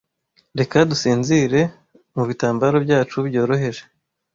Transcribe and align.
reka 0.59 0.77
dusinzire 0.89 1.61
mu 2.15 2.23
bitambaro 2.29 2.77
byacu 2.85 3.17
byoroheje 3.27 3.81